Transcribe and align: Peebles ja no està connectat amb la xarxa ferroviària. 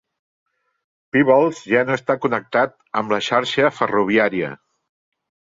Peebles 1.17 1.59
ja 1.73 1.83
no 1.89 1.93
està 1.99 2.17
connectat 2.23 2.75
amb 3.03 3.15
la 3.17 3.23
xarxa 3.29 3.71
ferroviària. 3.83 4.51